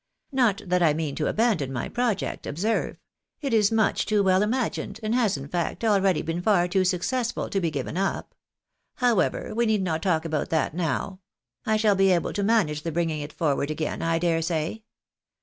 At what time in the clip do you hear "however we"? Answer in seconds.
8.95-9.67